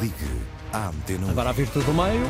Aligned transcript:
Ligue 0.00 0.42
à 0.72 0.88
Antena 0.88 1.26
1. 1.26 1.30
Agora 1.30 1.50
a 1.50 1.52
virtude 1.52 1.84
do 1.84 1.94
meio. 1.94 2.22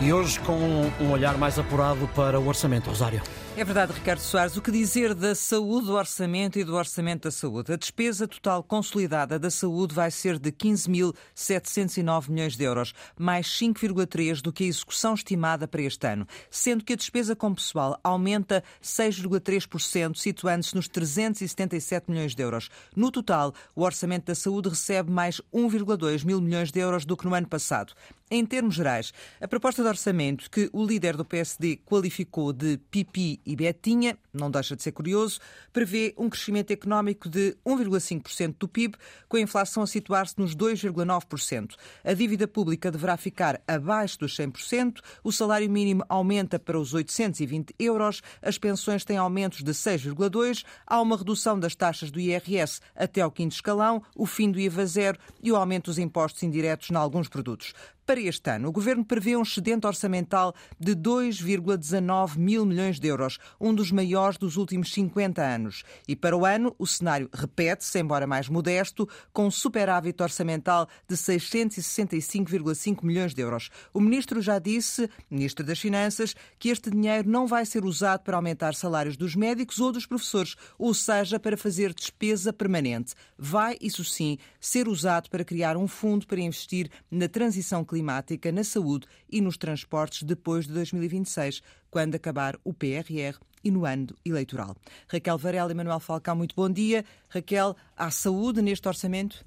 E 0.00 0.12
hoje 0.12 0.38
com 0.40 0.90
um 1.00 1.10
olhar 1.10 1.38
mais 1.38 1.58
apurado 1.58 2.08
para 2.14 2.38
o 2.38 2.46
orçamento, 2.46 2.90
Rosário. 2.90 3.22
É 3.58 3.64
verdade, 3.64 3.94
Ricardo 3.94 4.20
Soares. 4.20 4.54
O 4.58 4.60
que 4.60 4.70
dizer 4.70 5.14
da 5.14 5.34
saúde 5.34 5.86
do 5.86 5.94
orçamento 5.94 6.58
e 6.58 6.64
do 6.64 6.74
orçamento 6.74 7.22
da 7.22 7.30
saúde? 7.30 7.72
A 7.72 7.76
despesa 7.76 8.28
total 8.28 8.62
consolidada 8.62 9.38
da 9.38 9.50
saúde 9.50 9.94
vai 9.94 10.10
ser 10.10 10.38
de 10.38 10.52
15.709 10.52 12.28
milhões 12.28 12.54
de 12.54 12.64
euros, 12.64 12.92
mais 13.18 13.46
5,3 13.46 14.42
do 14.42 14.52
que 14.52 14.64
a 14.64 14.66
execução 14.66 15.14
estimada 15.14 15.66
para 15.66 15.80
este 15.80 16.06
ano, 16.06 16.26
sendo 16.50 16.84
que 16.84 16.92
a 16.92 16.96
despesa 16.96 17.34
com 17.34 17.54
pessoal 17.54 17.98
aumenta 18.04 18.62
6,3%, 18.82 20.16
situando-se 20.16 20.74
nos 20.74 20.86
377 20.86 22.10
milhões 22.10 22.34
de 22.34 22.42
euros. 22.42 22.68
No 22.94 23.10
total, 23.10 23.54
o 23.74 23.84
orçamento 23.84 24.26
da 24.26 24.34
saúde 24.34 24.68
recebe 24.68 25.10
mais 25.10 25.40
1,2 25.50 26.26
mil 26.26 26.42
milhões 26.42 26.70
de 26.70 26.80
euros 26.80 27.06
do 27.06 27.16
que 27.16 27.24
no 27.24 27.34
ano 27.34 27.48
passado. 27.48 27.94
Em 28.28 28.44
termos 28.44 28.74
gerais, 28.74 29.12
a 29.40 29.46
proposta 29.46 29.82
de 29.82 29.88
orçamento 29.88 30.50
que 30.50 30.68
o 30.72 30.84
líder 30.84 31.16
do 31.16 31.24
PSD 31.24 31.76
qualificou 31.86 32.52
de 32.52 32.76
pipi 32.90 33.40
e 33.46 33.54
betinha, 33.54 34.18
não 34.32 34.50
deixa 34.50 34.74
de 34.74 34.82
ser 34.82 34.92
curioso, 34.92 35.38
prevê 35.72 36.12
um 36.18 36.28
crescimento 36.28 36.72
económico 36.72 37.28
de 37.28 37.56
1,5% 37.64 38.56
do 38.58 38.68
PIB, 38.68 38.96
com 39.28 39.36
a 39.36 39.40
inflação 39.40 39.82
a 39.82 39.86
situar-se 39.86 40.34
nos 40.36 40.54
2,9%. 40.54 41.74
A 42.04 42.12
dívida 42.12 42.48
pública 42.48 42.90
deverá 42.90 43.16
ficar 43.16 43.60
abaixo 43.66 44.18
dos 44.18 44.36
100%, 44.36 45.00
o 45.22 45.30
salário 45.30 45.70
mínimo 45.70 46.04
aumenta 46.08 46.58
para 46.58 46.78
os 46.78 46.92
820 46.92 47.74
euros, 47.78 48.20
as 48.42 48.58
pensões 48.58 49.04
têm 49.04 49.16
aumentos 49.16 49.62
de 49.62 49.72
6,2%, 49.72 50.64
há 50.86 51.00
uma 51.00 51.16
redução 51.16 51.58
das 51.58 51.74
taxas 51.74 52.10
do 52.10 52.18
IRS 52.18 52.80
até 52.94 53.20
ao 53.20 53.30
quinto 53.30 53.54
escalão, 53.54 54.02
o 54.14 54.26
fim 54.26 54.50
do 54.50 54.58
IVA 54.58 54.84
zero 54.86 55.18
e 55.42 55.52
o 55.52 55.56
aumento 55.56 55.86
dos 55.86 55.98
impostos 55.98 56.42
indiretos 56.42 56.90
em 56.90 56.96
alguns 56.96 57.28
produtos. 57.28 57.72
Para 58.06 58.20
este 58.20 58.48
ano, 58.48 58.68
o 58.68 58.72
Governo 58.72 59.04
prevê 59.04 59.36
um 59.36 59.42
excedente 59.42 59.84
orçamental 59.84 60.54
de 60.78 60.94
2,19 60.94 62.38
mil 62.38 62.64
milhões 62.64 63.00
de 63.00 63.08
euros, 63.08 63.36
um 63.60 63.74
dos 63.74 63.90
maiores 63.90 64.38
dos 64.38 64.56
últimos 64.56 64.92
50 64.92 65.42
anos. 65.42 65.82
E 66.06 66.14
para 66.14 66.36
o 66.36 66.46
ano, 66.46 66.72
o 66.78 66.86
cenário 66.86 67.28
repete-se, 67.34 67.98
embora 67.98 68.24
mais 68.24 68.48
modesto, 68.48 69.08
com 69.32 69.48
um 69.48 69.50
superávit 69.50 70.22
orçamental 70.22 70.88
de 71.08 71.16
665,5 71.16 73.02
milhões 73.02 73.34
de 73.34 73.42
euros. 73.42 73.70
O 73.92 74.00
Ministro 74.00 74.40
já 74.40 74.60
disse, 74.60 75.10
Ministro 75.28 75.66
das 75.66 75.80
Finanças, 75.80 76.32
que 76.60 76.68
este 76.68 76.88
dinheiro 76.90 77.28
não 77.28 77.44
vai 77.44 77.66
ser 77.66 77.84
usado 77.84 78.20
para 78.20 78.36
aumentar 78.36 78.76
salários 78.76 79.16
dos 79.16 79.34
médicos 79.34 79.80
ou 79.80 79.90
dos 79.90 80.06
professores, 80.06 80.54
ou 80.78 80.94
seja, 80.94 81.40
para 81.40 81.56
fazer 81.56 81.92
despesa 81.92 82.52
permanente. 82.52 83.14
Vai, 83.36 83.76
isso 83.80 84.04
sim, 84.04 84.38
ser 84.60 84.86
usado 84.86 85.28
para 85.28 85.44
criar 85.44 85.76
um 85.76 85.88
fundo 85.88 86.24
para 86.24 86.40
investir 86.40 86.88
na 87.10 87.28
transição 87.28 87.84
climática, 87.84 87.95
na 88.02 88.64
saúde 88.64 89.06
e 89.30 89.40
nos 89.40 89.56
transportes 89.56 90.22
depois 90.22 90.66
de 90.66 90.72
2026, 90.72 91.62
quando 91.90 92.14
acabar 92.14 92.58
o 92.64 92.72
PRR 92.72 93.38
e 93.62 93.70
no 93.70 93.84
ano 93.84 94.08
eleitoral. 94.24 94.76
Raquel 95.08 95.38
Varela 95.38 95.72
e 95.72 95.74
Manuel 95.74 96.00
Falcão, 96.00 96.36
muito 96.36 96.54
bom 96.54 96.70
dia. 96.70 97.04
Raquel, 97.28 97.76
há 97.96 98.10
saúde 98.10 98.62
neste 98.62 98.86
orçamento? 98.86 99.44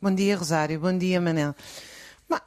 Bom 0.00 0.14
dia, 0.14 0.36
Rosário. 0.36 0.80
Bom 0.80 0.96
dia, 0.96 1.20
Manel. 1.20 1.54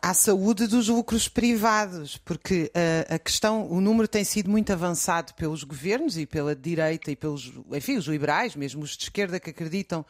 Há 0.01 0.13
saúde 0.13 0.65
dos 0.65 0.87
lucros 0.87 1.27
privados, 1.27 2.17
porque 2.17 2.71
uh, 2.75 3.15
a 3.15 3.19
questão, 3.19 3.71
o 3.71 3.79
número 3.79 4.07
tem 4.07 4.23
sido 4.23 4.49
muito 4.49 4.73
avançado 4.73 5.33
pelos 5.35 5.63
governos 5.63 6.17
e 6.17 6.25
pela 6.25 6.55
direita 6.55 7.11
e 7.11 7.15
pelos, 7.15 7.53
enfim, 7.71 7.95
os 7.97 8.05
liberais, 8.05 8.55
mesmo 8.55 8.83
os 8.83 8.97
de 8.97 9.03
esquerda 9.03 9.39
que 9.39 9.51
acreditam 9.51 10.05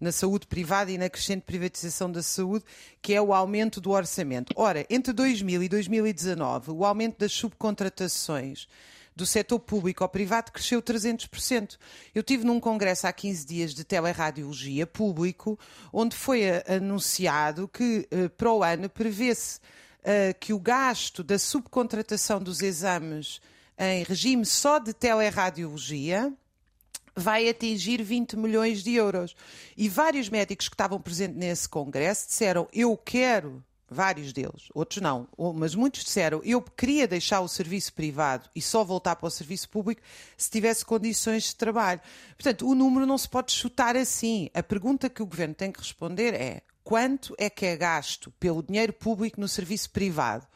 na 0.00 0.12
saúde 0.12 0.46
privada 0.46 0.90
e 0.90 0.98
na 0.98 1.08
crescente 1.08 1.42
privatização 1.42 2.10
da 2.10 2.22
saúde, 2.22 2.64
que 3.00 3.14
é 3.14 3.20
o 3.20 3.32
aumento 3.32 3.80
do 3.80 3.90
orçamento. 3.90 4.52
Ora, 4.56 4.86
entre 4.90 5.12
2000 5.12 5.62
e 5.62 5.68
2019, 5.68 6.70
o 6.70 6.84
aumento 6.84 7.18
das 7.18 7.32
subcontratações 7.32 8.68
do 9.16 9.24
setor 9.24 9.58
público 9.58 10.04
ao 10.04 10.10
privado 10.10 10.52
cresceu 10.52 10.82
300%. 10.82 11.78
Eu 12.14 12.22
tive 12.22 12.44
num 12.44 12.60
congresso 12.60 13.06
há 13.06 13.12
15 13.12 13.46
dias 13.46 13.74
de 13.74 13.82
teleradiologia 13.82 14.86
público, 14.86 15.58
onde 15.90 16.14
foi 16.14 16.42
anunciado 16.68 17.66
que 17.66 18.06
uh, 18.12 18.28
para 18.30 18.52
o 18.52 18.62
ano 18.62 18.90
prevê-se 18.90 19.58
uh, 19.58 20.38
que 20.38 20.52
o 20.52 20.60
gasto 20.60 21.24
da 21.24 21.38
subcontratação 21.38 22.42
dos 22.42 22.60
exames 22.60 23.40
em 23.78 24.04
regime 24.04 24.44
só 24.44 24.78
de 24.78 24.92
teleradiologia 24.92 26.32
vai 27.16 27.48
atingir 27.48 28.02
20 28.02 28.36
milhões 28.36 28.84
de 28.84 28.92
euros. 28.94 29.34
E 29.76 29.88
vários 29.88 30.28
médicos 30.28 30.68
que 30.68 30.74
estavam 30.74 31.00
presentes 31.00 31.36
nesse 31.36 31.68
congresso 31.68 32.26
disseram: 32.28 32.68
Eu 32.72 32.96
quero 32.96 33.64
vários 33.88 34.32
deles, 34.32 34.68
outros 34.74 35.00
não, 35.00 35.28
mas 35.54 35.74
muitos 35.74 36.02
disseram 36.02 36.40
eu 36.44 36.60
queria 36.60 37.06
deixar 37.06 37.40
o 37.40 37.48
serviço 37.48 37.92
privado 37.92 38.50
e 38.54 38.60
só 38.60 38.82
voltar 38.82 39.14
para 39.16 39.28
o 39.28 39.30
serviço 39.30 39.68
público 39.68 40.02
se 40.36 40.50
tivesse 40.50 40.84
condições 40.84 41.44
de 41.44 41.56
trabalho. 41.56 42.00
Portanto, 42.36 42.68
o 42.68 42.74
número 42.74 43.06
não 43.06 43.16
se 43.16 43.28
pode 43.28 43.52
chutar 43.52 43.96
assim. 43.96 44.50
A 44.52 44.62
pergunta 44.62 45.08
que 45.08 45.22
o 45.22 45.26
governo 45.26 45.54
tem 45.54 45.70
que 45.70 45.80
responder 45.80 46.34
é 46.34 46.62
quanto 46.82 47.34
é 47.38 47.48
que 47.48 47.64
é 47.64 47.76
gasto 47.76 48.30
pelo 48.32 48.62
dinheiro 48.62 48.92
público 48.92 49.40
no 49.40 49.48
serviço 49.48 49.90
privado? 49.90 50.46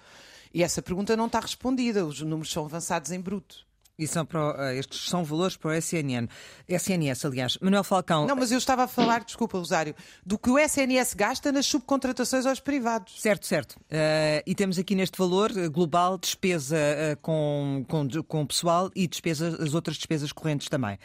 E 0.52 0.64
essa 0.64 0.82
pergunta 0.82 1.16
não 1.16 1.26
está 1.26 1.38
respondida, 1.38 2.04
os 2.04 2.20
números 2.20 2.50
são 2.50 2.64
avançados 2.64 3.12
em 3.12 3.20
bruto. 3.20 3.69
E 4.00 4.06
são 4.06 4.24
para, 4.24 4.74
estes 4.74 5.10
são 5.10 5.22
valores 5.22 5.58
para 5.58 5.72
o 5.72 5.74
SNN. 5.74 6.26
SNS, 6.66 7.26
aliás. 7.26 7.58
Manuel 7.60 7.84
Falcão. 7.84 8.26
Não, 8.26 8.34
mas 8.34 8.50
eu 8.50 8.56
estava 8.56 8.84
a 8.84 8.88
falar, 8.88 9.22
desculpa, 9.22 9.58
Rosário, 9.58 9.94
do 10.24 10.38
que 10.38 10.48
o 10.48 10.58
SNS 10.58 11.12
gasta 11.12 11.52
nas 11.52 11.66
subcontratações 11.66 12.46
aos 12.46 12.60
privados. 12.60 13.20
Certo, 13.20 13.46
certo. 13.46 13.72
Uh, 13.72 14.40
e 14.46 14.54
temos 14.54 14.78
aqui 14.78 14.94
neste 14.94 15.18
valor 15.18 15.52
global 15.68 16.16
despesa 16.16 16.76
uh, 16.76 17.20
com, 17.20 17.84
com, 17.86 18.08
com 18.22 18.46
pessoal 18.46 18.90
e 18.96 19.06
despesa, 19.06 19.58
as 19.62 19.74
outras 19.74 19.98
despesas 19.98 20.32
correntes 20.32 20.70
também. 20.70 20.98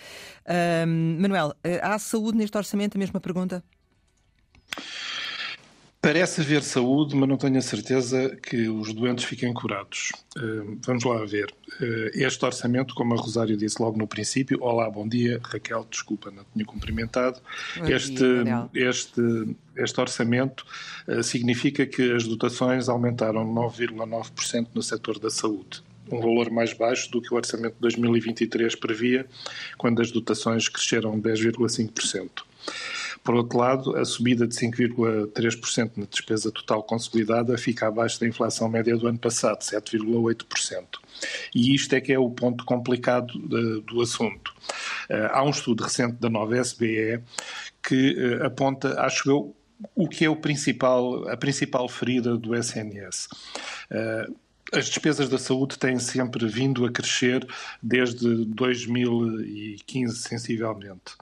Uh, 0.46 0.88
Manuel, 1.20 1.54
há 1.82 2.00
saúde 2.00 2.38
neste 2.38 2.58
orçamento? 2.58 2.96
A 2.96 3.00
mesma 3.00 3.20
pergunta? 3.20 3.62
Parece 6.06 6.42
haver 6.42 6.62
saúde, 6.62 7.16
mas 7.16 7.28
não 7.28 7.36
tenho 7.36 7.58
a 7.58 7.62
certeza 7.64 8.38
que 8.40 8.70
os 8.70 8.94
doentes 8.94 9.26
fiquem 9.26 9.52
curados. 9.52 10.12
Uh, 10.38 10.78
vamos 10.86 11.04
lá 11.04 11.26
ver. 11.26 11.52
Uh, 11.82 12.12
este 12.14 12.46
orçamento, 12.46 12.94
como 12.94 13.16
a 13.16 13.18
Rosário 13.18 13.58
disse 13.58 13.82
logo 13.82 13.98
no 13.98 14.06
princípio, 14.06 14.60
olá, 14.62 14.88
bom 14.88 15.08
dia, 15.08 15.42
Raquel, 15.44 15.84
desculpa, 15.90 16.30
não 16.30 16.46
tinha 16.54 16.64
cumprimentado. 16.64 17.42
Bom 17.76 17.88
este, 17.88 18.44
dia, 18.44 18.70
este, 18.76 19.20
este 19.76 20.00
orçamento 20.00 20.64
uh, 21.08 21.24
significa 21.24 21.88
que 21.88 22.12
as 22.12 22.26
dotações 22.26 22.88
aumentaram 22.88 23.44
9,9% 23.44 24.68
no 24.76 24.84
setor 24.84 25.18
da 25.18 25.32
saúde 25.32 25.84
um 26.12 26.20
valor 26.20 26.52
mais 26.52 26.72
baixo 26.72 27.10
do 27.10 27.20
que 27.20 27.34
o 27.34 27.36
orçamento 27.36 27.74
de 27.74 27.82
2023 27.82 28.76
previa, 28.76 29.26
quando 29.76 30.04
as 30.04 30.12
dotações 30.12 30.70
cresceram 30.70 31.20
10,5%. 31.20 32.44
Por 33.26 33.34
outro 33.34 33.58
lado, 33.58 33.98
a 33.98 34.06
subida 34.06 34.46
de 34.46 34.54
5,3% 34.54 35.94
na 35.98 36.06
despesa 36.06 36.52
total 36.52 36.84
consolidada 36.84 37.58
fica 37.58 37.88
abaixo 37.88 38.20
da 38.20 38.28
inflação 38.28 38.70
média 38.70 38.96
do 38.96 39.08
ano 39.08 39.18
passado, 39.18 39.62
7,8%. 39.62 40.86
E 41.56 41.74
isto 41.74 41.96
é 41.96 42.00
que 42.00 42.14
é 42.14 42.20
o 42.20 42.30
ponto 42.30 42.64
complicado 42.64 43.34
de, 43.34 43.82
do 43.82 44.00
assunto. 44.00 44.54
Uh, 45.10 45.26
há 45.32 45.44
um 45.44 45.50
estudo 45.50 45.84
recente 45.84 46.18
da 46.18 46.30
nova 46.30 46.56
SBE 46.56 47.20
que 47.82 48.14
uh, 48.14 48.46
aponta, 48.46 49.02
acho 49.02 49.28
eu, 49.28 49.56
o 49.96 50.08
que 50.08 50.24
é 50.24 50.30
o 50.30 50.36
principal, 50.36 51.28
a 51.28 51.36
principal 51.36 51.90
ferida 51.90 52.38
do 52.38 52.56
SNS. 52.56 53.28
As 54.74 54.88
despesas 54.88 55.30
da 55.30 55.38
saúde 55.38 55.78
têm 55.78 56.00
sempre 56.00 56.48
vindo 56.48 56.86
a 56.86 56.92
crescer 56.92 57.48
desde 57.82 58.46
2015, 58.46 60.18
sensivelmente. 60.18 61.14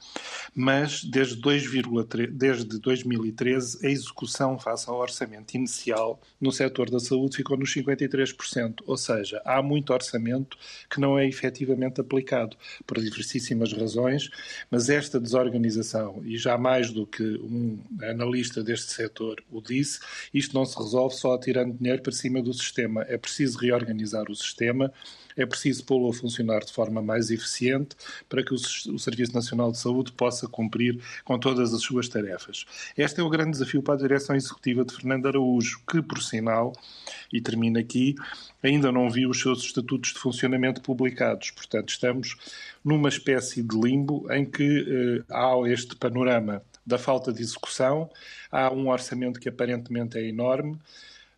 Mas 0.56 1.04
desde, 1.04 1.42
2,3, 1.42 2.28
desde 2.32 2.80
2013, 2.80 3.86
a 3.86 3.90
execução 3.90 4.58
face 4.58 4.90
ao 4.90 4.98
orçamento 4.98 5.56
inicial 5.56 6.22
no 6.40 6.52
setor 6.52 6.90
da 6.90 7.00
saúde 7.00 7.38
ficou 7.38 7.58
nos 7.58 7.74
53%. 7.74 8.82
Ou 8.86 8.98
seja, 8.98 9.42
há 9.44 9.62
muito 9.62 9.92
orçamento 9.92 10.58
que 10.90 11.00
não 11.00 11.18
é 11.18 11.28
efetivamente 11.28 12.00
aplicado, 12.00 12.56
por 12.88 13.00
diversíssimas 13.00 13.74
razões, 13.74 14.30
mas 14.70 14.90
esta 14.90 15.20
desorganização, 15.20 16.22
e 16.24 16.38
já 16.38 16.58
mais 16.58 16.92
do 16.92 17.06
que 17.06 17.24
um 17.24 17.80
analista 18.02 18.64
deste 18.64 18.92
setor 18.92 19.44
o 19.52 19.62
disse, 19.62 20.00
isto 20.34 20.54
não 20.54 20.66
se 20.66 20.78
resolve 20.78 21.16
só 21.16 21.38
tirando 21.38 21.78
dinheiro 21.78 22.02
para 22.02 22.12
cima 22.12 22.42
do 22.42 22.54
sistema. 22.54 23.02
É 23.08 23.18
preciso 23.18 23.43
preciso 23.44 23.58
reorganizar 23.60 24.30
o 24.30 24.36
sistema, 24.36 24.92
é 25.36 25.46
preciso 25.46 25.84
pô-lo 25.84 26.10
a 26.10 26.14
funcionar 26.14 26.64
de 26.64 26.72
forma 26.72 27.02
mais 27.02 27.30
eficiente 27.30 27.96
para 28.30 28.44
que 28.44 28.54
o, 28.54 28.56
o, 28.56 29.00
Serviço 29.00 29.34
Nacional 29.34 29.72
de 29.72 29.80
Saúde 29.80 30.12
possa 30.12 30.48
cumprir 30.48 31.00
com 31.26 31.38
todas 31.38 31.74
as 31.74 31.82
suas 31.82 32.08
tarefas. 32.08 32.66
Este 32.98 33.20
é 33.20 33.24
o 33.24 33.30
grande 33.30 33.52
desafio 33.52 33.82
para 33.82 33.96
a 33.96 33.98
direção 33.98 34.36
executiva 34.36 34.86
de 34.86 34.94
Fernando 34.96 35.28
Araújo, 35.28 35.82
que, 35.90 36.02
por 36.02 36.22
sinal, 36.22 36.74
e 37.32 37.42
termino 37.42 37.80
aqui, 37.80 38.16
ainda 38.62 38.92
não 38.92 39.10
viu 39.10 39.30
os 39.30 39.42
seus 39.42 39.64
estatutos 39.64 40.14
de 40.14 40.20
funcionamento 40.20 40.82
publicados. 40.82 41.52
Portanto, 41.52 41.90
estamos 41.90 42.38
numa 42.84 43.10
espécie 43.10 43.64
de 43.64 43.76
limbo 43.76 44.32
em 44.32 44.46
que 44.46 44.64
eh, 44.88 45.24
há 45.30 45.54
este 45.68 45.96
panorama 45.96 46.62
da 46.86 46.98
falta 46.98 47.32
de 47.32 47.42
execução, 47.42 48.10
há 48.52 48.72
um 48.72 48.90
orçamento 48.90 49.40
que 49.40 49.50
aparentemente 49.50 50.18
é 50.18 50.28
enorme, 50.28 50.78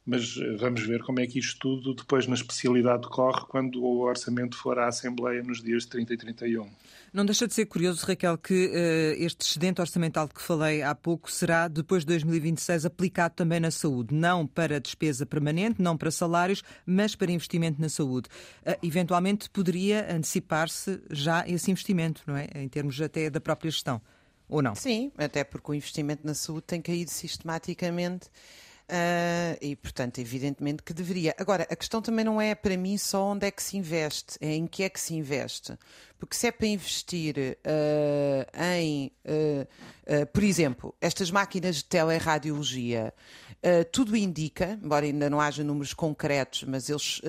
mas 0.06 0.38
eh, 0.38 0.56
vamos 0.58 0.82
ver 0.86 1.02
como 1.04 1.20
é 1.20 1.26
que 1.26 1.40
isto 1.40 1.60
tudo 1.60 1.96
depois 1.96 2.28
na 2.28 2.36
especialidade 2.36 3.08
corre 3.08 3.46
quando 3.48 3.84
o 3.84 4.02
orçamento 4.02 4.56
for 4.56 4.78
à 4.78 4.88
Assembleia 4.88 5.42
nos 5.42 5.64
dias 5.64 5.86
30 5.86 6.14
e 6.14 6.18
31. 6.18 6.70
Não 7.12 7.26
deixa 7.26 7.48
de 7.48 7.54
ser 7.54 7.66
curioso, 7.66 8.06
Raquel, 8.06 8.38
que 8.38 8.68
uh, 8.68 9.24
este 9.24 9.46
excedente 9.46 9.82
orçamental 9.82 10.28
de 10.28 10.34
que 10.34 10.42
falei 10.42 10.84
há 10.84 10.94
pouco 10.94 11.32
será, 11.32 11.68
depois 11.68 12.04
de 12.04 12.08
2026, 12.08 12.86
aplicado 12.86 13.34
também 13.36 13.60
na 13.60 13.72
saúde, 13.72 14.14
não 14.14 14.46
para 14.46 14.80
despesa 14.80 15.26
permanente, 15.26 15.82
não 15.82 15.98
para 15.98 16.12
salários, 16.12 16.62
mas 16.86 17.16
para 17.16 17.32
investimento 17.32 17.82
na 17.82 17.90
saúde. 17.90 18.28
Uh, 18.66 18.78
eventualmente 18.84 19.50
poderia 19.50 20.14
antecipar-se 20.14 21.02
já 21.10 21.48
esse 21.48 21.72
investimento, 21.72 22.22
não 22.28 22.36
é? 22.36 22.48
Em 22.54 22.68
termos 22.68 23.00
até 23.02 23.30
da 23.30 23.40
própria 23.40 23.72
gestão, 23.72 24.02
ou 24.48 24.62
não? 24.62 24.76
Sim, 24.76 25.12
até 25.18 25.44
porque 25.44 25.72
o 25.72 25.74
investimento 25.74 26.28
na 26.28 26.34
saúde 26.34 26.64
tem 26.68 26.82
caído 26.82 27.10
sistematicamente 27.10 28.30
Uh, 28.88 29.58
e, 29.62 29.76
portanto, 29.76 30.20
evidentemente 30.20 30.84
que 30.84 30.94
deveria. 30.94 31.34
Agora, 31.40 31.66
a 31.72 31.76
questão 31.76 32.04
também 32.04 32.24
não 32.24 32.40
é 32.40 32.54
para 32.54 32.78
mim 32.78 33.00
só 33.00 33.32
onde 33.32 33.48
é 33.48 33.50
que 33.50 33.64
se 33.64 33.78
investe, 33.78 34.38
é 34.40 34.54
em 34.54 34.68
que 34.68 34.84
é 34.84 34.90
que 34.90 35.00
se 35.00 35.16
investe. 35.16 35.74
Porque 36.20 36.36
se 36.36 36.46
é 36.46 36.52
para 36.52 36.68
investir 36.68 37.36
uh, 37.36 38.64
em, 38.78 39.12
uh, 39.26 40.26
por 40.32 40.44
exemplo, 40.44 40.96
estas 41.02 41.32
máquinas 41.32 41.78
de 41.78 41.86
teleradiologia, 41.86 43.12
tudo 43.92 44.16
indica, 44.16 44.80
embora 44.84 45.08
ainda 45.08 45.28
não 45.28 45.42
haja 45.42 45.64
números 45.64 45.92
concretos, 45.92 46.64
mas 46.66 46.88
eles, 46.88 47.20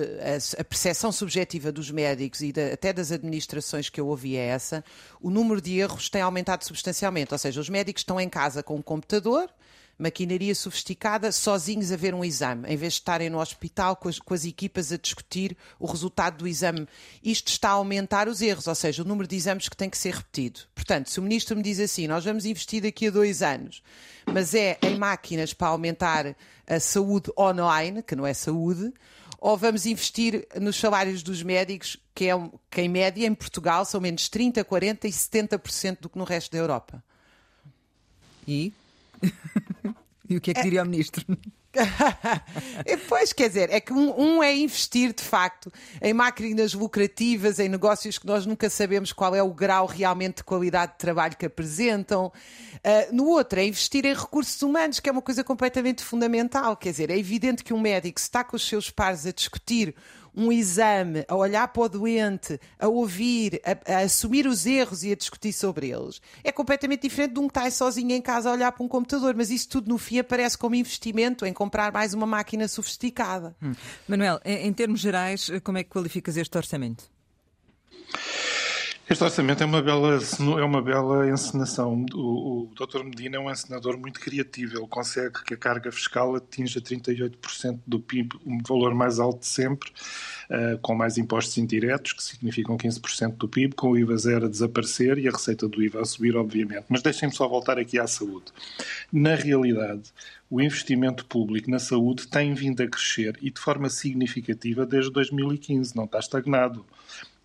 a, 0.55 0.61
a 0.61 0.63
percepção 0.63 1.11
subjetiva 1.11 1.71
dos 1.71 1.89
médicos 1.89 2.41
e 2.41 2.53
até 2.71 2.93
das 2.93 3.11
administrações 3.11 3.89
que 3.89 3.99
eu 3.99 4.05
ouvi 4.05 4.37
é 4.37 4.45
essa, 4.45 4.83
o 5.19 5.31
número 5.31 5.59
de 5.59 5.79
erros 5.79 6.09
tem 6.09 6.21
aumentado 6.21 6.63
substancialmente. 6.63 7.33
Ou 7.33 7.39
seja, 7.39 7.59
os 7.59 7.69
médicos 7.69 8.01
estão 8.01 8.21
em 8.21 8.29
casa 8.29 8.61
com 8.61 8.75
um 8.75 8.83
computador 8.83 9.49
maquinaria 9.97 10.53
sofisticada, 10.53 11.31
sozinhos 11.31 11.91
a 11.91 11.95
ver 11.95 12.13
um 12.13 12.23
exame, 12.23 12.67
em 12.67 12.77
vez 12.77 12.93
de 12.93 12.99
estarem 12.99 13.29
no 13.29 13.39
hospital 13.39 13.95
com 13.95 14.07
as, 14.07 14.19
com 14.19 14.33
as, 14.33 14.45
equipas 14.45 14.91
a 14.91 14.97
discutir 14.97 15.57
o 15.79 15.85
resultado 15.85 16.37
do 16.37 16.47
exame. 16.47 16.87
Isto 17.23 17.47
está 17.47 17.69
a 17.69 17.73
aumentar 17.73 18.27
os 18.27 18.41
erros, 18.41 18.67
ou 18.67 18.75
seja, 18.75 19.01
o 19.01 19.05
número 19.05 19.27
de 19.27 19.35
exames 19.35 19.67
que 19.67 19.75
tem 19.75 19.89
que 19.89 19.97
ser 19.97 20.13
repetido. 20.13 20.61
Portanto, 20.75 21.09
se 21.09 21.19
o 21.19 21.23
ministro 21.23 21.55
me 21.55 21.63
diz 21.63 21.79
assim, 21.79 22.07
nós 22.07 22.23
vamos 22.25 22.45
investir 22.45 22.81
daqui 22.81 23.07
a 23.07 23.11
dois 23.11 23.41
anos, 23.41 23.81
mas 24.25 24.53
é 24.53 24.77
em 24.83 24.97
máquinas 24.97 25.53
para 25.53 25.69
aumentar 25.69 26.35
a 26.67 26.79
saúde 26.79 27.31
online, 27.37 28.03
que 28.03 28.15
não 28.15 28.27
é 28.27 28.33
saúde, 28.33 28.93
ou 29.39 29.55
vamos 29.57 29.85
investir 29.85 30.47
nos 30.59 30.75
salários 30.77 31.23
dos 31.23 31.41
médicos, 31.43 31.97
que, 32.13 32.29
é, 32.29 32.33
que 32.69 32.81
em 32.81 32.89
média 32.89 33.25
em 33.25 33.33
Portugal 33.33 33.85
são 33.85 34.01
menos 34.01 34.29
30%, 34.29 34.63
40% 34.63 35.05
e 35.05 35.09
70% 35.09 35.97
do 36.01 36.09
que 36.09 36.17
no 36.17 36.23
resto 36.23 36.51
da 36.51 36.57
Europa. 36.57 37.03
E? 38.47 38.73
e 40.29 40.35
o 40.35 40.41
que 40.41 40.51
é 40.51 40.53
que 40.53 40.61
diria 40.61 40.83
o 40.83 40.85
ministro? 40.85 41.25
pois, 43.07 43.33
quer 43.33 43.47
dizer, 43.47 43.69
é 43.71 43.79
que 43.79 43.93
um, 43.93 44.19
um, 44.19 44.43
é 44.43 44.55
investir 44.55 45.13
de 45.13 45.23
facto 45.23 45.71
em 46.01 46.13
máquinas 46.13 46.73
lucrativas, 46.73 47.59
em 47.59 47.69
negócios 47.69 48.17
que 48.17 48.25
nós 48.25 48.45
nunca 48.45 48.69
sabemos 48.69 49.13
qual 49.13 49.35
é 49.35 49.43
o 49.43 49.53
grau 49.53 49.85
realmente 49.85 50.37
de 50.37 50.43
qualidade 50.43 50.93
de 50.93 50.97
trabalho 50.97 51.37
que 51.37 51.45
apresentam. 51.45 52.27
Uh, 52.27 53.15
no 53.15 53.25
outro 53.27 53.59
é 53.59 53.65
investir 53.65 54.05
em 54.05 54.13
recursos 54.13 54.61
humanos, 54.61 54.99
que 54.99 55.09
é 55.09 55.11
uma 55.11 55.21
coisa 55.21 55.43
completamente 55.43 56.03
fundamental. 56.03 56.75
Quer 56.75 56.91
dizer, 56.91 57.09
é 57.09 57.17
evidente 57.17 57.63
que 57.63 57.73
um 57.73 57.79
médico, 57.79 58.19
se 58.19 58.25
está 58.25 58.43
com 58.43 58.55
os 58.55 58.67
seus 58.67 58.89
pares 58.89 59.25
a 59.25 59.31
discutir 59.31 59.95
um 60.37 60.51
exame, 60.51 61.25
a 61.27 61.35
olhar 61.35 61.67
para 61.67 61.81
o 61.81 61.89
doente, 61.89 62.59
a 62.77 62.87
ouvir, 62.87 63.59
a, 63.65 63.95
a, 63.95 63.99
assumir 64.01 64.45
os 64.45 64.67
erros 64.67 65.03
e 65.03 65.11
a 65.11 65.15
discutir 65.15 65.51
sobre 65.51 65.89
eles, 65.89 66.21
é 66.43 66.51
completamente 66.51 67.01
diferente 67.01 67.33
de 67.33 67.39
um 67.39 67.47
que 67.47 67.57
está 67.57 67.69
sozinho 67.71 68.11
em 68.11 68.21
casa 68.21 68.49
a 68.49 68.53
olhar 68.53 68.71
para 68.71 68.83
um 68.83 68.87
computador. 68.87 69.33
Mas 69.35 69.49
isso 69.49 69.67
tudo 69.67 69.89
no 69.89 69.97
fim 69.97 70.19
aparece 70.19 70.55
como 70.55 70.75
investimento 70.75 71.43
em 71.43 71.51
comprar 71.51 71.91
mais 71.91 72.13
uma 72.13 72.27
máquina 72.27 72.67
sofisticada. 72.67 73.55
Hum. 73.61 73.73
Manuel, 74.07 74.39
em, 74.45 74.67
em 74.67 74.73
termos 74.73 74.99
gerais, 74.99 75.49
como 75.63 75.79
é 75.79 75.83
que 75.83 75.89
qualificas 75.89 76.37
este 76.37 76.55
orçamento? 76.55 77.09
Este 79.09 79.23
orçamento 79.23 79.63
é 79.63 79.65
uma 79.65 79.81
bela, 79.81 80.19
é 80.59 80.63
uma 80.65 80.81
bela 80.81 81.29
encenação. 81.29 82.05
O, 82.13 82.63
o 82.63 82.71
Dr. 82.75 83.05
Medina 83.05 83.37
é 83.37 83.39
um 83.39 83.49
encenador 83.49 83.97
muito 83.97 84.19
criativo. 84.19 84.77
Ele 84.77 84.87
consegue 84.87 85.41
que 85.45 85.53
a 85.53 85.57
carga 85.57 85.89
fiscal 85.93 86.35
atinja 86.35 86.81
38% 86.81 87.79
do 87.87 88.01
PIB, 88.01 88.37
um 88.45 88.57
valor 88.67 88.93
mais 88.93 89.17
alto 89.17 89.39
de 89.39 89.45
sempre, 89.45 89.89
com 90.81 90.95
mais 90.95 91.17
impostos 91.17 91.57
indiretos, 91.57 92.13
que 92.13 92.23
significam 92.23 92.77
15% 92.77 93.35
do 93.35 93.47
PIB, 93.47 93.75
com 93.75 93.91
o 93.91 93.97
IVA 93.97 94.17
zero 94.17 94.45
a 94.45 94.49
desaparecer 94.49 95.17
e 95.17 95.27
a 95.27 95.31
receita 95.31 95.67
do 95.67 95.83
IVA 95.83 96.01
a 96.01 96.05
subir, 96.05 96.35
obviamente. 96.35 96.85
Mas 96.89 97.01
deixem-me 97.01 97.33
só 97.33 97.47
voltar 97.47 97.77
aqui 97.77 97.99
à 97.99 98.07
saúde. 98.07 98.45
Na 99.11 99.35
realidade, 99.35 100.03
o 100.49 100.61
investimento 100.61 101.25
público 101.25 101.69
na 101.69 101.79
saúde 101.79 102.27
tem 102.27 102.53
vindo 102.53 102.81
a 102.81 102.87
crescer 102.87 103.37
e 103.41 103.51
de 103.51 103.59
forma 103.59 103.89
significativa 103.89 104.85
desde 104.85 105.11
2015, 105.11 105.95
não 105.95 106.05
está 106.05 106.19
estagnado 106.19 106.85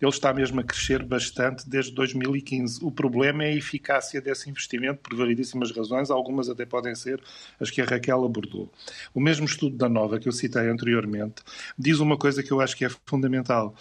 ele 0.05 0.11
está 0.11 0.33
mesmo 0.33 0.59
a 0.59 0.63
crescer 0.63 1.01
bastante 1.01 1.67
desde 1.69 1.93
2015. 1.93 2.83
O 2.83 2.91
problema 2.91 3.43
é 3.45 3.47
a 3.47 3.55
eficácia 3.55 4.19
desse 4.19 4.49
investimento, 4.49 4.99
por 5.01 5.15
variedíssimas 5.15 5.71
razões, 5.71 6.11
algumas 6.11 6.49
até 6.49 6.65
podem 6.65 6.93
ser 6.93 7.21
as 7.59 7.69
que 7.69 7.81
a 7.81 7.85
Raquel 7.85 8.25
abordou. 8.25 8.69
O 9.13 9.21
mesmo 9.21 9.45
estudo 9.45 9.77
da 9.77 9.87
Nova, 9.87 10.19
que 10.19 10.27
eu 10.27 10.31
citei 10.31 10.67
anteriormente, 10.67 11.35
diz 11.77 11.99
uma 11.99 12.17
coisa 12.17 12.43
que 12.43 12.51
eu 12.51 12.59
acho 12.59 12.75
que 12.75 12.83
é 12.83 12.89
fundamental. 13.05 13.75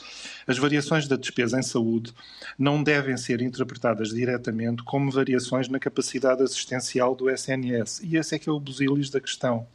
As 0.46 0.58
variações 0.58 1.06
da 1.06 1.16
despesa 1.16 1.58
em 1.58 1.62
saúde 1.62 2.12
não 2.58 2.82
devem 2.82 3.16
ser 3.16 3.40
interpretadas 3.40 4.10
diretamente 4.10 4.82
como 4.82 5.10
variações 5.10 5.68
na 5.68 5.78
capacidade 5.78 6.42
assistencial 6.42 7.14
do 7.14 7.30
SNS. 7.30 8.00
E 8.04 8.16
esse 8.16 8.34
é 8.34 8.38
que 8.38 8.48
é 8.48 8.52
o 8.52 8.60
busilis 8.60 9.10
da 9.10 9.20
questão. 9.20 9.66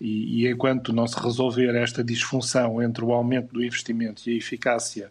E, 0.00 0.42
e 0.42 0.48
enquanto 0.50 0.92
não 0.92 1.06
se 1.06 1.18
resolver 1.18 1.74
esta 1.74 2.02
disfunção 2.02 2.82
entre 2.82 3.04
o 3.04 3.12
aumento 3.12 3.52
do 3.52 3.64
investimento 3.64 4.22
e 4.28 4.34
a 4.34 4.36
eficácia 4.36 5.10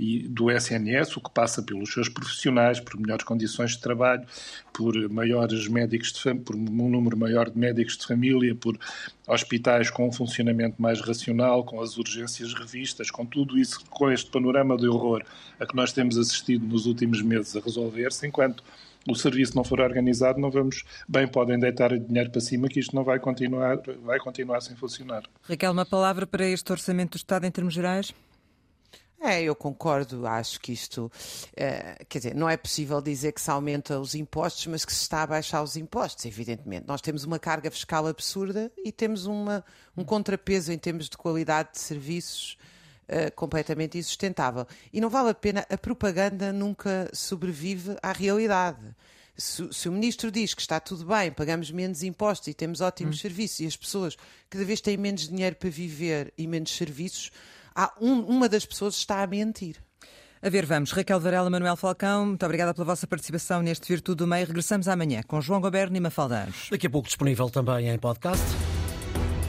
e 0.00 0.26
do 0.26 0.50
SNS, 0.50 1.14
o 1.18 1.20
que 1.20 1.30
passa 1.30 1.62
pelos 1.62 1.92
seus 1.92 2.08
profissionais, 2.08 2.80
por 2.80 2.98
melhores 2.98 3.22
condições 3.22 3.72
de 3.72 3.80
trabalho, 3.80 4.24
por 4.72 4.96
maiores 5.10 5.68
médicos 5.68 6.10
de 6.10 6.34
por 6.36 6.56
um 6.56 6.88
número 6.88 7.18
maior 7.18 7.50
de 7.50 7.58
médicos 7.58 7.98
de 7.98 8.06
família, 8.06 8.54
por 8.54 8.78
hospitais 9.26 9.90
com 9.90 10.08
um 10.08 10.12
funcionamento 10.12 10.80
mais 10.80 11.02
racional, 11.02 11.64
com 11.64 11.82
as 11.82 11.98
urgências 11.98 12.54
revistas, 12.54 13.10
com 13.10 13.26
tudo 13.26 13.58
isso, 13.58 13.84
com 13.90 14.10
este 14.10 14.30
panorama 14.30 14.74
de 14.74 14.88
horror 14.88 15.22
a 15.58 15.66
que 15.66 15.76
nós 15.76 15.92
temos 15.92 16.16
assistido 16.16 16.66
nos 16.66 16.86
últimos 16.86 17.20
meses 17.20 17.54
a 17.54 17.60
resolver-se, 17.60 18.26
enquanto 18.26 18.64
o 19.06 19.14
serviço 19.14 19.54
não 19.54 19.64
for 19.64 19.80
organizado, 19.80 20.40
não 20.40 20.50
vamos, 20.50 20.82
bem 21.06 21.28
podem 21.28 21.58
deitar 21.58 21.98
dinheiro 21.98 22.30
para 22.30 22.40
cima 22.40 22.68
que 22.68 22.80
isto 22.80 22.96
não 22.96 23.04
vai 23.04 23.18
continuar, 23.18 23.78
vai 24.02 24.18
continuar 24.18 24.62
sem 24.62 24.74
funcionar. 24.76 25.24
Raquel, 25.42 25.72
uma 25.72 25.86
palavra 25.86 26.26
para 26.26 26.46
este 26.46 26.72
orçamento 26.72 27.12
do 27.12 27.16
Estado 27.16 27.44
em 27.44 27.50
termos 27.50 27.74
gerais? 27.74 28.14
É, 29.20 29.42
eu 29.42 29.54
concordo. 29.54 30.26
Acho 30.26 30.58
que 30.58 30.72
isto, 30.72 31.12
é, 31.54 32.02
quer 32.08 32.18
dizer, 32.18 32.34
não 32.34 32.48
é 32.48 32.56
possível 32.56 33.02
dizer 33.02 33.32
que 33.32 33.40
se 33.40 33.50
aumenta 33.50 34.00
os 34.00 34.14
impostos, 34.14 34.66
mas 34.66 34.84
que 34.84 34.92
se 34.92 35.02
está 35.02 35.22
a 35.22 35.26
baixar 35.26 35.62
os 35.62 35.76
impostos, 35.76 36.24
evidentemente. 36.24 36.86
Nós 36.86 37.02
temos 37.02 37.24
uma 37.24 37.38
carga 37.38 37.70
fiscal 37.70 38.06
absurda 38.06 38.72
e 38.82 38.90
temos 38.90 39.26
uma, 39.26 39.62
um 39.94 40.04
contrapeso 40.04 40.72
em 40.72 40.78
termos 40.78 41.10
de 41.10 41.18
qualidade 41.18 41.72
de 41.72 41.80
serviços 41.80 42.56
uh, 43.08 43.30
completamente 43.34 43.98
insustentável. 43.98 44.66
E 44.90 45.02
não 45.02 45.10
vale 45.10 45.30
a 45.30 45.34
pena, 45.34 45.66
a 45.68 45.76
propaganda 45.76 46.50
nunca 46.50 47.10
sobrevive 47.12 47.96
à 48.02 48.12
realidade. 48.12 48.96
Se, 49.36 49.68
se, 49.72 49.88
o 49.88 49.92
ministro 49.92 50.30
diz 50.30 50.54
que 50.54 50.62
está 50.62 50.80
tudo 50.80 51.04
bem, 51.04 51.30
pagamos 51.30 51.70
menos 51.70 52.02
impostos 52.02 52.48
e 52.48 52.54
temos 52.54 52.80
ótimos 52.80 53.16
hum. 53.16 53.20
serviços 53.20 53.60
e 53.60 53.66
as 53.66 53.76
pessoas 53.76 54.16
cada 54.48 54.64
vez 54.64 54.80
têm 54.80 54.96
menos 54.96 55.28
dinheiro 55.28 55.56
para 55.56 55.70
viver 55.70 56.32
e 56.36 56.46
menos 56.46 56.74
serviços, 56.74 57.30
há 57.74 57.92
um, 58.00 58.20
uma 58.20 58.48
das 58.48 58.64
pessoas 58.64 58.96
está 58.96 59.22
a 59.22 59.26
mentir. 59.26 59.76
A 60.42 60.48
ver, 60.48 60.64
vamos. 60.64 60.92
Raquel 60.92 61.20
Varela, 61.20 61.50
Manuel 61.50 61.76
Falcão, 61.76 62.26
muito 62.26 62.44
obrigada 62.44 62.72
pela 62.72 62.86
vossa 62.86 63.06
participação 63.06 63.60
neste 63.62 63.86
Virtude 63.86 64.16
do 64.16 64.26
Meio. 64.26 64.46
Regressamos 64.46 64.88
amanhã 64.88 65.22
com 65.26 65.40
João 65.40 65.60
Goberno 65.60 65.96
e 65.96 66.00
Mafalda 66.00 66.44
Anjos. 66.44 66.68
Daqui 66.70 66.86
a 66.86 66.90
pouco 66.90 67.08
disponível 67.08 67.50
também 67.50 67.88
em 67.88 67.98
podcast. 67.98 68.42